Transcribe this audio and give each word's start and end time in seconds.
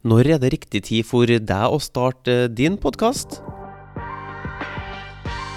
Når 0.00 0.30
er 0.32 0.38
det 0.40 0.48
riktig 0.54 0.80
tid 0.86 1.04
for 1.04 1.28
deg 1.28 1.64
å 1.68 1.76
starte 1.76 2.46
din 2.48 2.78
podkast? 2.80 3.42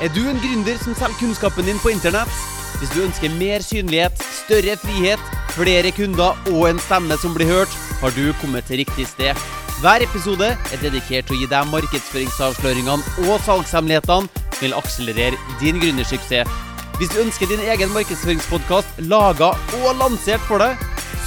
Er 0.03 0.11
du 0.11 0.19
en 0.27 0.41
gründer 0.43 0.75
som 0.81 0.91
selger 0.99 1.15
kunnskapen 1.21 1.63
din 1.63 1.79
på 1.79 1.93
internett? 1.93 2.33
Hvis 2.81 2.91
du 2.91 3.05
ønsker 3.05 3.31
mer 3.39 3.63
synlighet, 3.63 4.19
større 4.43 4.75
frihet, 4.81 5.31
flere 5.55 5.93
kunder 5.95 6.35
og 6.51 6.67
en 6.67 6.83
stemme 6.83 7.15
som 7.23 7.31
blir 7.37 7.47
hørt, 7.47 7.71
har 8.01 8.11
du 8.17 8.33
kommet 8.41 8.67
til 8.67 8.83
riktig 8.83 9.07
sted. 9.07 9.31
Hver 9.79 10.03
episode 10.03 10.51
er 10.51 10.83
dedikert 10.83 11.31
til 11.31 11.37
å 11.37 11.41
gi 11.45 11.51
deg 11.53 11.71
markedsføringsavsløringene 11.71 13.29
og 13.29 13.39
salgshemmelighetene 13.47 14.27
som 14.43 14.59
vil 14.65 14.75
akselerere 14.75 15.39
din 15.63 15.79
gründersuksess. 15.79 16.51
Hvis 16.99 17.15
du 17.15 17.23
ønsker 17.23 17.47
din 17.47 17.63
egen 17.63 17.95
markedsføringspodkast 17.95 19.05
laga 19.07 19.55
og 19.79 19.93
lansert 20.03 20.43
for 20.51 20.59
deg, 20.59 20.75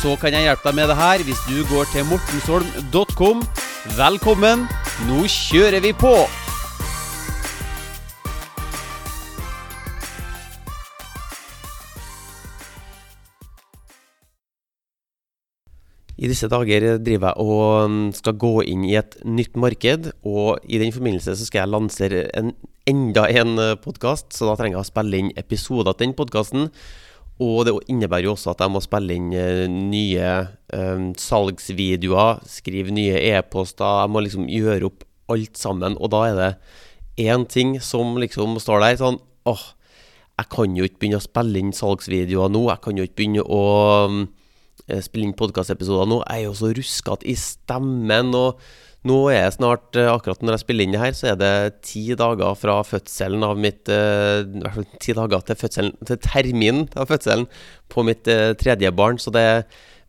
så 0.01 0.17
kan 0.21 0.35
jeg 0.35 0.45
hjelpe 0.45 0.69
deg 0.69 0.77
med 0.77 0.91
det 0.93 0.97
her 0.99 1.23
hvis 1.27 1.45
du 1.49 1.61
går 1.71 1.89
til 1.93 2.05
mortensholm.com. 2.11 3.45
Velkommen, 3.97 4.67
nå 5.09 5.23
kjører 5.31 5.81
vi 5.85 5.95
på! 5.97 6.17
I 16.17 16.31
disse 16.31 16.49
dager 16.49 16.97
driver 17.05 17.29
jeg 17.29 17.45
og 17.45 17.91
mm, 17.93 18.05
skal 18.17 18.39
gå 18.41 18.53
inn 18.73 18.87
i 18.89 18.95
et 18.97 19.19
nytt 19.29 19.57
marked, 19.61 20.09
og 20.25 20.65
i 20.65 20.81
den 20.81 20.95
forbindelse 20.95 21.35
så 21.37 21.49
skal 21.49 21.63
jeg 21.63 21.73
lansere 21.75 22.23
en, 22.41 22.55
enda 22.89 23.27
en 23.29 23.61
eh, 23.61 23.75
podkast, 23.77 24.31
så 24.33 24.49
da 24.49 24.55
trenger 24.57 24.79
jeg 24.79 24.87
å 24.87 24.89
spille 24.89 25.21
inn 25.21 25.35
episoder 25.37 25.93
til 25.93 26.09
den 26.09 26.17
podkasten. 26.17 26.71
Og 27.43 27.67
det 27.69 27.75
innebærer 27.93 28.31
jo 28.31 28.33
også 28.33 28.55
at 28.55 28.63
jeg 28.65 28.73
må 28.73 28.81
spille 28.81 29.17
inn 29.19 29.29
uh, 29.37 29.67
nye 29.69 30.29
um, 30.73 31.11
salgsvideoer, 31.21 32.41
skrive 32.49 32.95
nye 32.97 33.21
e-poster. 33.35 34.03
Jeg 34.03 34.13
må 34.13 34.23
liksom 34.25 34.47
gjøre 34.49 34.89
opp 34.89 35.05
alt 35.33 35.61
sammen. 35.61 35.99
Og 36.01 36.13
da 36.15 36.23
er 36.31 36.39
det 36.41 36.53
én 37.29 37.45
ting 37.49 37.77
som 37.85 38.17
liksom 38.21 38.57
står 38.63 38.85
der 38.85 39.01
sånn 39.01 39.21
åh, 39.47 39.69
jeg 40.37 40.51
kan 40.53 40.75
jo 40.77 40.85
ikke 40.85 41.01
begynne 41.03 41.21
å 41.21 41.25
spille 41.25 41.61
inn 41.61 41.77
salgsvideoer 41.77 42.51
nå. 42.53 42.67
Jeg 42.71 42.85
kan 42.85 42.99
jo 42.99 43.07
ikke 43.07 43.21
begynne 43.21 43.45
å 43.45 43.63
um, 44.09 44.19
spille 45.05 45.29
inn 45.29 45.37
podkastepisoder 45.37 46.09
nå. 46.09 46.23
Jeg 46.25 46.43
er 46.43 46.49
jo 46.49 46.57
så 46.57 46.73
ruskete 46.77 47.29
i 47.29 47.37
stemmen. 47.41 48.35
og 48.37 48.61
nå 49.07 49.19
er 49.31 49.39
jeg 49.39 49.57
snart, 49.57 49.97
eh, 49.99 50.09
akkurat 50.11 50.43
når 50.43 50.57
jeg 50.57 50.65
spiller 50.65 50.87
inn 50.87 50.95
det 50.95 51.03
her, 51.03 51.15
så 51.17 51.31
er 51.33 51.39
det 51.41 51.83
ti 51.87 52.05
dager 52.19 52.57
fra 52.59 52.79
fødselen 52.87 53.45
av 53.47 53.59
mitt 53.61 53.91
eh, 53.93 54.43
I 54.43 54.63
hvert 54.63 54.79
fall 54.79 54.89
ti 55.03 55.15
dager 55.17 55.45
til, 55.47 55.59
fødselen, 55.63 55.95
til 56.09 56.21
terminen 56.25 56.87
av 56.97 57.11
fødselen 57.11 57.47
på 57.93 58.07
mitt 58.07 58.29
eh, 58.33 58.55
tredje 58.59 58.93
barn. 58.97 59.21
Så 59.23 59.33
det 59.35 59.47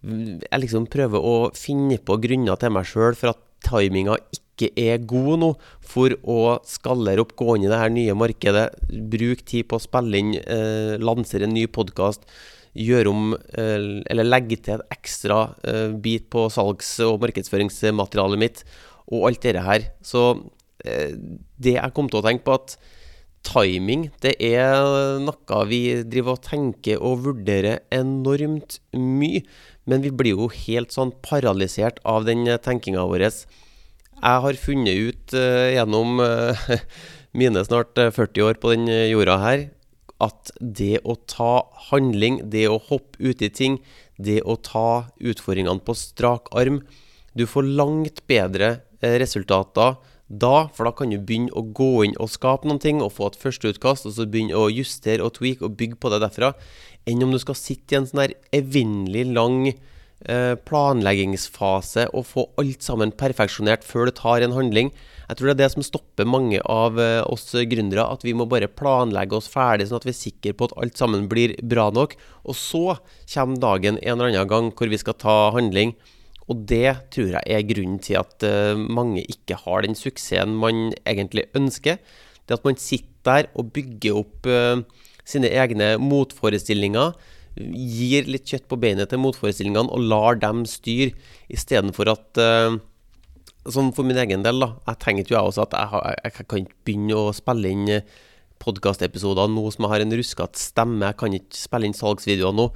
Jeg 0.02 0.62
liksom 0.62 0.86
prøver 0.94 1.20
å 1.20 1.38
finne 1.58 1.98
på 1.98 2.20
grunner 2.22 2.60
til 2.60 2.74
meg 2.76 2.86
sjøl 2.86 3.18
for 3.18 3.34
at 3.34 3.42
timinga 3.66 4.18
ikke 4.36 4.70
er 4.78 5.02
god 5.06 5.42
nå 5.42 5.50
for 5.86 6.14
å 6.26 6.58
skallere 6.66 7.24
opp, 7.24 7.36
gå 7.38 7.56
inn 7.56 7.66
i 7.66 7.72
det 7.72 7.82
her 7.82 7.94
nye 7.94 8.14
markedet. 8.18 8.70
bruke 8.90 9.46
tid 9.46 9.68
på 9.68 9.78
å 9.78 9.84
spille 9.84 10.18
inn, 10.18 10.36
eh, 10.36 10.98
lansere 11.02 11.46
en 11.46 11.54
ny 11.54 11.68
podkast 11.68 12.26
gjøre 12.78 13.10
om 13.10 13.32
eller 13.58 14.28
legge 14.28 14.60
til 14.62 14.78
en 14.78 14.84
ekstra 14.94 15.40
bit 16.04 16.28
på 16.34 16.46
salgs- 16.54 17.00
og 17.06 17.18
markedsføringsmaterialet 17.24 18.42
mitt 18.42 18.64
og 19.12 19.30
alt 19.30 19.44
dette 19.46 19.64
her. 19.64 19.90
Så 20.06 20.24
eh, 20.86 21.16
det 21.58 21.78
jeg 21.78 21.96
kom 21.96 22.10
til 22.12 22.22
å 22.22 22.26
tenke 22.26 22.48
på, 22.48 22.58
at 22.58 22.78
timing 23.48 24.10
det 24.24 24.34
er 24.44 25.22
noe 25.24 25.60
vi 25.70 25.82
driver 26.04 26.36
og 26.36 26.44
tenker 26.44 27.04
og 27.04 27.24
vurderer 27.28 27.84
enormt 27.96 28.82
mye. 28.98 29.46
Men 29.88 30.04
vi 30.04 30.12
blir 30.12 30.36
jo 30.36 30.50
helt 30.52 30.92
sånn 30.92 31.14
paralysert 31.24 32.02
av 32.04 32.28
den 32.28 32.44
tenkinga 32.64 33.06
vår. 33.08 33.30
Jeg 33.30 34.44
har 34.44 34.60
funnet 34.60 35.00
ut 35.00 35.36
gjennom 35.38 36.20
mine 37.40 37.64
snart 37.64 37.96
40 37.96 38.44
år 38.44 38.60
på 38.60 38.74
den 38.74 38.90
jorda 38.90 39.38
her, 39.40 39.64
at 40.24 40.52
det 40.60 41.02
å 41.06 41.18
ta 41.30 41.68
handling, 41.92 42.42
det 42.50 42.66
å 42.72 42.80
hoppe 42.90 43.20
uti 43.20 43.50
ting, 43.50 43.80
det 44.18 44.42
å 44.46 44.56
ta 44.58 45.10
utfordringene 45.22 45.84
på 45.86 45.94
strak 45.94 46.50
arm 46.58 46.82
Du 47.38 47.46
får 47.46 47.68
langt 47.78 48.24
bedre 48.26 48.80
Eh, 48.98 49.20
resultater 49.22 49.98
da, 50.28 50.68
for 50.74 50.88
da 50.88 50.92
kan 50.92 51.12
du 51.12 51.20
begynne 51.22 51.54
å 51.56 51.62
gå 51.62 52.02
inn 52.08 52.16
og 52.18 52.32
skape 52.34 52.66
noen 52.68 52.82
ting 52.82 52.98
og 53.04 53.14
få 53.14 53.30
et 53.30 53.38
førsteutkast, 53.40 54.08
og 54.10 54.16
så 54.16 54.26
begynne 54.26 54.58
å 54.58 54.72
justere 54.74 55.24
og 55.24 55.36
tweake 55.38 55.68
og 55.68 55.76
bygge 55.78 56.00
på 56.02 56.10
det 56.12 56.20
derfra, 56.24 56.50
enn 57.08 57.22
om 57.24 57.32
du 57.32 57.38
skal 57.40 57.56
sitte 57.56 57.94
i 57.94 58.00
en 58.00 58.08
sånn 58.10 58.24
her 58.26 58.34
evinnelig 58.58 59.28
lang 59.38 59.70
planleggingsfase 60.68 62.08
og 62.10 62.26
få 62.26 62.48
alt 62.58 62.82
sammen 62.84 63.12
perfeksjonert 63.14 63.86
før 63.86 64.10
du 64.10 64.16
tar 64.18 64.42
en 64.42 64.56
handling. 64.56 64.90
Jeg 65.28 65.40
tror 65.40 65.50
det 65.50 65.54
er 65.58 65.60
det 65.66 65.72
som 65.74 65.84
stopper 65.84 66.28
mange 66.30 66.60
av 66.72 67.00
eh, 67.04 67.20
oss 67.28 67.50
gründere, 67.68 68.06
at 68.08 68.24
vi 68.24 68.34
må 68.38 68.46
bare 68.48 68.70
planlegge 68.72 69.36
oss 69.36 69.50
ferdig, 69.52 69.90
sånn 69.90 70.00
at 70.00 70.08
vi 70.08 70.14
er 70.14 70.20
sikre 70.22 70.54
på 70.56 70.70
at 70.70 70.76
alt 70.80 71.00
sammen 71.00 71.26
blir 71.32 71.56
bra 71.68 71.90
nok. 71.92 72.16
Og 72.48 72.56
så 72.56 72.84
kommer 73.34 73.60
dagen 73.60 74.00
en 74.00 74.14
eller 74.16 74.32
annen 74.32 74.52
gang 74.52 74.72
hvor 74.72 74.88
vi 74.88 75.00
skal 75.02 75.18
ta 75.20 75.36
handling. 75.56 75.98
Og 76.48 76.64
det 76.72 76.96
tror 77.12 77.34
jeg 77.36 77.44
er 77.44 77.68
grunnen 77.68 78.00
til 78.00 78.22
at 78.22 78.46
uh, 78.48 78.80
mange 78.80 79.26
ikke 79.28 79.58
har 79.66 79.84
den 79.84 79.98
suksessen 80.00 80.56
man 80.56 80.94
egentlig 81.04 81.50
ønsker. 81.60 82.00
Det 82.48 82.56
at 82.56 82.64
man 82.64 82.80
sitter 82.80 83.12
der 83.28 83.50
og 83.60 83.74
bygger 83.76 84.22
opp 84.22 84.48
sine 85.28 85.50
egne 85.52 85.98
motforestillinger, 86.00 87.18
gir 87.58 88.30
litt 88.30 88.48
kjøtt 88.48 88.68
på 88.70 88.80
beinet 88.82 89.12
til 89.12 89.22
motforestillingene 89.24 89.92
og 89.94 90.06
lar 90.12 90.40
dem 90.42 90.64
styre, 90.70 91.16
istedenfor 91.50 92.14
at 92.14 92.42
uh, 92.42 92.78
Som 93.68 93.92
for 93.92 94.08
min 94.08 94.18
egen 94.18 94.46
del, 94.46 94.62
da. 94.64 94.70
Jeg 94.88 95.00
tenkte 95.04 95.34
jo 95.34 95.36
jeg 95.36 95.50
også 95.50 95.66
at 95.66 95.74
jeg, 95.76 95.92
har, 95.92 96.04
jeg, 96.08 96.20
jeg 96.24 96.48
kan 96.48 96.62
ikke 96.62 96.84
begynne 96.88 97.18
å 97.20 97.34
spille 97.36 97.72
inn 97.76 97.90
podkastepisoder 98.64 99.50
nå 99.52 99.66
som 99.74 99.86
jeg 99.86 99.92
har 99.92 100.04
en 100.06 100.16
ruskete 100.16 100.62
stemme. 100.62 101.04
Jeg 101.04 101.18
kan 101.20 101.36
ikke 101.36 101.60
spille 101.60 101.90
inn 101.90 101.98
salgsvideoer 101.98 102.56
nå. 102.56 102.70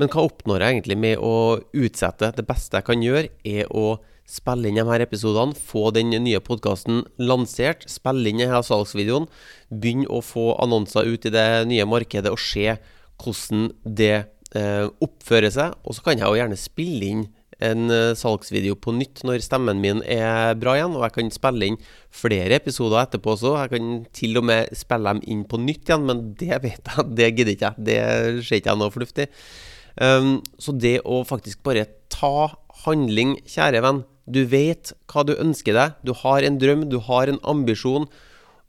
Men 0.00 0.08
hva 0.08 0.24
oppnår 0.24 0.64
jeg 0.64 0.76
egentlig 0.76 0.96
med 0.98 1.20
å 1.20 1.34
utsette? 1.76 2.32
Det 2.34 2.46
beste 2.48 2.80
jeg 2.80 2.88
kan 2.88 3.04
gjøre, 3.04 3.28
er 3.44 3.68
å 3.68 4.00
spille 4.28 4.70
inn 4.70 4.78
de 4.80 4.86
her 4.88 5.04
episodene, 5.04 5.54
få 5.54 5.90
den 5.94 6.14
nye 6.24 6.40
podkasten 6.42 7.02
lansert, 7.20 7.84
spille 7.90 8.30
inn 8.30 8.40
denne 8.40 8.62
salgsvideoen, 8.64 9.28
begynne 9.68 10.08
å 10.08 10.22
få 10.24 10.52
annonser 10.62 11.10
ut 11.10 11.28
i 11.28 11.34
det 11.34 11.46
nye 11.70 11.86
markedet 11.88 12.32
og 12.32 12.40
se 12.40 12.78
hvordan 13.22 13.70
det 13.84 14.14
eh, 14.58 14.88
oppfører 15.04 15.52
seg. 15.54 15.78
Og 15.86 15.96
så 15.96 16.04
kan 16.04 16.18
jeg 16.18 16.26
jo 16.26 16.38
gjerne 16.40 16.60
spille 16.60 17.12
inn 17.12 17.24
en 17.62 17.90
uh, 17.92 18.12
salgsvideo 18.18 18.76
på 18.82 18.94
nytt 18.96 19.22
når 19.26 19.42
stemmen 19.44 19.80
min 19.82 20.02
er 20.10 20.56
bra 20.58 20.76
igjen. 20.78 20.96
Og 20.96 21.04
jeg 21.06 21.16
kan 21.16 21.34
spille 21.34 21.68
inn 21.70 21.78
flere 22.22 22.58
episoder 22.58 23.04
etterpå 23.04 23.36
også. 23.36 23.54
Jeg 23.60 23.72
kan 23.74 23.92
til 24.16 24.40
og 24.40 24.46
med 24.50 24.72
spille 24.78 25.12
dem 25.12 25.22
inn 25.34 25.44
på 25.48 25.60
nytt 25.62 25.90
igjen, 25.90 26.08
men 26.08 26.24
det 26.38 26.62
vet 26.64 26.90
jeg, 26.90 27.06
det 27.18 27.30
gidder 27.36 27.54
ikke 27.54 27.70
jeg. 27.70 27.86
Det 27.88 28.00
ser 28.48 28.60
ikke 28.60 28.72
jeg 28.72 28.82
noe 28.82 28.94
fornuftig. 28.94 29.28
Um, 30.00 30.34
så 30.62 30.72
det 30.72 30.98
å 31.04 31.20
faktisk 31.28 31.62
bare 31.66 31.86
ta 32.12 32.48
handling, 32.86 33.36
kjære 33.44 33.82
venn 33.84 33.98
Du 34.24 34.38
vet 34.48 34.94
hva 35.10 35.24
du 35.26 35.34
ønsker 35.36 35.76
deg. 35.76 35.96
Du 36.06 36.14
har 36.16 36.44
en 36.46 36.58
drøm, 36.58 36.86
du 36.88 36.98
har 37.08 37.28
en 37.28 37.40
ambisjon. 37.42 38.08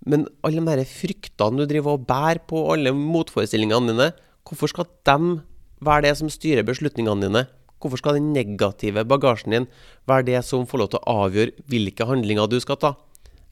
Men 0.04 0.26
alle 0.44 0.76
de 0.82 0.86
fryktene 0.90 1.62
du 1.62 1.70
driver 1.70 1.96
og 1.96 2.08
bærer 2.10 2.42
på, 2.50 2.66
alle 2.74 2.92
motforestillingene 2.98 3.94
dine, 3.94 4.10
hvorfor 4.48 4.72
skal 4.72 4.90
de 5.08 5.42
være 5.84 6.08
det 6.08 6.18
som 6.20 6.32
styrer 6.32 6.66
beslutningene 6.68 7.28
dine? 7.28 7.46
Hvorfor 7.84 8.00
skal 8.00 8.16
den 8.16 8.32
negative 8.32 9.04
bagasjen 9.04 9.52
din 9.52 9.66
være 10.08 10.28
det 10.30 10.44
som 10.48 10.68
får 10.68 10.80
lov 10.80 10.92
til 10.94 11.02
å 11.02 11.16
avgjøre 11.26 11.66
hvilke 11.68 12.08
handlinger 12.08 12.48
du 12.48 12.60
skal 12.64 12.80
ta? 12.80 12.94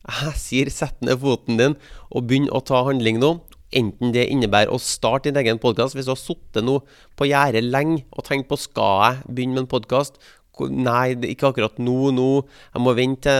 Jeg 0.01 0.37
sier 0.39 0.69
sett 0.73 1.01
ned 1.05 1.19
foten 1.21 1.59
din 1.59 1.75
og 2.09 2.27
begynn 2.29 2.49
å 2.49 2.63
ta 2.65 2.85
handling 2.87 3.19
nå. 3.21 3.35
Enten 3.75 4.11
det 4.15 4.25
innebærer 4.31 4.71
å 4.71 4.79
starte 4.83 5.29
din 5.29 5.37
egen 5.39 5.59
podkast 5.63 5.95
Hvis 5.95 6.09
du 6.09 6.11
har 6.11 6.19
sittet 6.19 6.65
nå 6.67 6.81
på 7.15 7.29
gjerdet 7.29 7.63
lenge 7.63 8.01
og 8.11 8.25
tenkt 8.27 8.49
på 8.49 8.57
skal 8.59 9.03
jeg 9.05 9.35
begynne 9.35 9.55
med 9.55 9.63
en 9.65 9.71
podkast. 9.71 10.19
Nei, 10.61 11.15
ikke 11.31 11.51
akkurat 11.51 11.79
nå. 11.79 12.11
nå. 12.15 12.29
Jeg 12.73 12.83
må 12.83 12.93
vente 12.97 13.35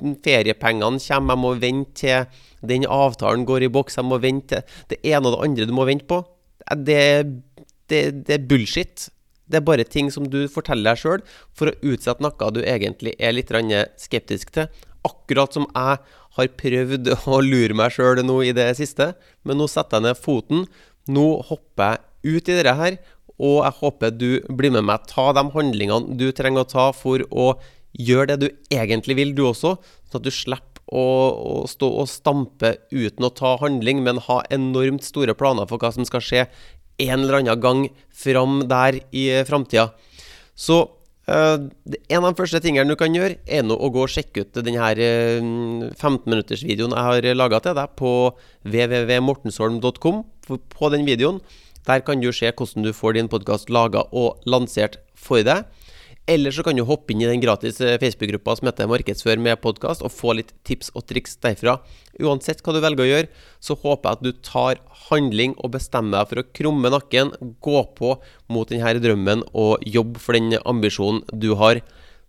til 0.00 0.16
feriepengene 0.24 1.00
kommer. 1.04 1.36
Jeg 1.36 1.42
må 1.44 1.52
vente 1.60 1.92
til 2.00 2.68
den 2.72 2.86
avtalen 2.88 3.44
går 3.48 3.68
i 3.68 3.72
boks. 3.72 4.00
Jeg 4.00 4.08
må 4.08 4.20
vente 4.22 4.62
til 4.64 4.94
det 4.94 5.00
ene 5.04 5.28
og 5.28 5.36
det 5.36 5.48
andre 5.48 5.68
du 5.68 5.76
må 5.76 5.86
vente 5.88 6.08
på. 6.08 6.22
Det, 6.76 7.02
det, 7.90 8.02
det 8.26 8.36
er 8.36 8.46
bullshit. 8.46 9.08
Det 9.50 9.58
er 9.58 9.66
bare 9.66 9.86
ting 9.88 10.10
som 10.14 10.28
du 10.30 10.44
forteller 10.50 10.92
deg 10.92 11.00
sjøl 11.00 11.24
for 11.56 11.70
å 11.70 11.92
utsette 11.92 12.22
noe 12.22 12.52
du 12.54 12.62
egentlig 12.62 13.16
er 13.18 13.34
litt 13.34 13.50
skeptisk 13.98 14.52
til. 14.54 14.68
Akkurat 15.06 15.56
som 15.56 15.66
jeg 15.74 15.98
har 16.36 16.52
prøvd 16.60 17.10
å 17.34 17.40
lure 17.42 17.74
meg 17.74 17.96
sjøl 17.96 18.22
nå 18.24 18.42
i 18.46 18.54
det 18.56 18.68
siste, 18.78 19.12
men 19.42 19.58
nå 19.58 19.66
setter 19.70 19.98
jeg 19.98 20.10
ned 20.10 20.20
foten. 20.20 20.66
Nå 21.10 21.26
hopper 21.48 21.98
jeg 22.22 22.36
ut 22.36 22.48
i 22.48 22.56
dette 22.60 22.76
her, 22.78 23.00
og 23.40 23.62
jeg 23.64 23.76
håper 23.80 24.14
du 24.14 24.30
blir 24.52 24.72
med 24.74 24.86
meg. 24.86 25.06
Ta 25.10 25.30
de 25.34 25.46
handlingene 25.54 26.18
du 26.20 26.28
trenger 26.36 26.66
å 26.66 26.70
ta 26.70 26.90
for 26.94 27.24
å 27.32 27.54
gjøre 27.96 28.36
det 28.36 28.38
du 28.44 28.48
egentlig 28.70 29.16
vil, 29.18 29.32
du 29.34 29.46
også, 29.48 29.74
sånn 30.10 30.20
at 30.20 30.26
du 30.26 30.30
slipper 30.34 30.69
å, 30.90 31.06
å, 31.32 31.54
stå 31.70 31.88
og 32.02 32.10
stampe 32.10 32.74
uten 32.90 33.26
å 33.26 33.32
ta 33.34 33.56
handling, 33.62 34.02
men 34.06 34.22
ha 34.26 34.40
enormt 34.50 35.06
store 35.06 35.36
planer 35.38 35.68
for 35.70 35.82
hva 35.82 35.92
som 35.94 36.06
skal 36.08 36.24
skje 36.24 36.46
en 37.00 37.22
eller 37.22 37.40
annen 37.40 37.60
gang 37.62 37.84
fram 38.12 38.64
der 38.68 39.02
i 39.10 39.28
framtida. 39.48 39.90
Så 40.54 40.86
Uh, 41.30 41.68
en 42.10 42.24
av 42.24 42.32
de 42.32 42.38
første 42.40 42.58
tingene 42.64 42.90
du 42.90 42.96
kan 42.98 43.14
gjøre, 43.14 43.36
er 43.46 43.62
nå 43.62 43.76
å 43.76 43.90
gå 43.94 44.02
og 44.02 44.10
sjekke 44.10 44.42
ut 44.42 44.56
denne 44.66 44.88
15-minuttersvideoen 45.94 46.94
jeg 46.96 47.06
har 47.06 47.28
laga 47.36 47.60
til 47.62 47.76
deg 47.78 47.92
på 48.00 48.12
www.mortensholm.com. 48.66 50.24
På 50.74 50.90
den 50.90 51.06
videoen 51.06 51.38
der 51.86 52.02
kan 52.02 52.18
du 52.24 52.32
se 52.34 52.50
hvordan 52.50 52.88
du 52.88 52.90
får 52.96 53.14
din 53.14 53.30
podkast 53.30 53.70
laga 53.70 54.02
og 54.10 54.42
lansert 54.48 54.98
for 55.14 55.44
deg. 55.46 55.68
Eller 56.30 56.54
så 56.54 56.62
kan 56.62 56.78
du 56.78 56.84
hoppe 56.86 57.10
inn 57.10 57.24
i 57.24 57.26
den 57.26 57.40
gratis 57.42 57.80
eh, 57.82 57.96
Facebook-gruppa 57.98 58.54
som 58.58 58.68
heter 58.68 58.86
Markedsfør 58.90 59.40
med 59.42 59.58
podkast, 59.64 60.04
og 60.06 60.12
få 60.14 60.36
litt 60.38 60.52
tips 60.68 60.92
og 60.94 61.02
triks 61.10 61.34
derfra. 61.42 61.80
Uansett 62.22 62.60
hva 62.62 62.74
du 62.76 62.78
velger 62.84 63.02
å 63.02 63.08
gjøre, 63.08 63.30
så 63.58 63.74
håper 63.74 64.06
jeg 64.06 64.18
at 64.18 64.22
du 64.22 64.44
tar 64.46 64.82
handling 65.08 65.56
og 65.58 65.72
bestemmer 65.74 66.20
deg 66.20 66.30
for 66.30 66.42
å 66.42 66.46
krumme 66.60 66.92
nakken, 66.94 67.32
gå 67.58 67.82
på 67.98 68.12
mot 68.52 68.70
denne 68.70 69.02
drømmen 69.02 69.42
og 69.50 69.82
jobbe 69.82 70.22
for 70.22 70.38
den 70.38 70.54
ambisjonen 70.62 71.24
du 71.34 71.56
har. 71.58 71.82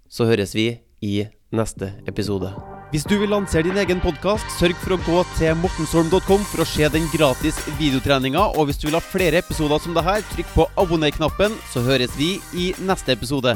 Så 0.09 0.25
høres 0.27 0.55
vi 0.57 0.71
i 1.05 1.27
neste 1.53 1.91
episode. 2.09 2.49
Hvis 2.91 3.05
du 3.07 3.13
vil 3.21 3.29
lansere 3.31 3.67
din 3.67 3.77
egen 3.79 4.01
podkast, 4.03 4.49
sørg 4.57 4.79
for 4.81 4.95
å 4.95 5.01
gå 5.05 5.19
til 5.37 5.53
mortensholm.com 5.61 6.47
for 6.49 6.63
å 6.63 6.67
se 6.67 6.89
den 6.91 7.05
gratis 7.13 7.59
videotreninga. 7.77 8.49
Og 8.57 8.67
hvis 8.67 8.81
du 8.81 8.89
vil 8.89 8.97
ha 8.97 9.03
flere 9.03 9.43
episoder 9.45 9.83
som 9.83 9.93
det 9.95 10.03
her, 10.07 10.25
trykk 10.33 10.49
på 10.57 10.67
abonner-knappen, 10.81 11.55
så 11.71 11.85
høres 11.85 12.17
vi 12.17 12.33
i 12.57 12.71
neste 12.81 13.13
episode. 13.15 13.55